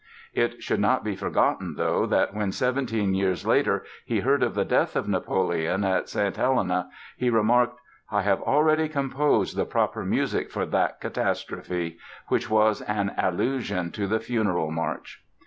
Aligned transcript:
It 0.33 0.63
should 0.63 0.79
not 0.79 1.03
be 1.03 1.15
forgotten, 1.15 1.75
though, 1.75 2.07
that 2.07 2.33
when 2.33 2.51
seventeen 2.51 3.13
years 3.13 3.45
later 3.45 3.85
he 4.03 4.21
heard 4.21 4.41
of 4.41 4.55
the 4.55 4.65
death 4.65 4.95
of 4.95 5.07
Napoleon 5.07 5.83
at 5.83 6.09
St. 6.09 6.35
Helena, 6.35 6.89
he 7.17 7.29
remarked, 7.29 7.79
"I 8.09 8.23
have 8.23 8.41
already 8.41 8.89
composed 8.89 9.55
the 9.55 9.65
proper 9.65 10.03
music 10.03 10.49
for 10.49 10.65
that 10.65 10.99
catastrophe," 11.01 11.99
which 12.29 12.49
was 12.49 12.81
an 12.81 13.13
allusion 13.15 13.91
to 13.91 14.07
the 14.07 14.19
Funeral 14.19 14.71
March. 14.71 15.23